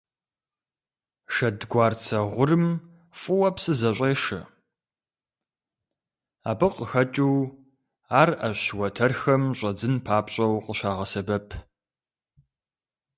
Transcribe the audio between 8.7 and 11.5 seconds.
уэтэрхэм щӀэдзын папщӀэу къыщагъэсэбэп.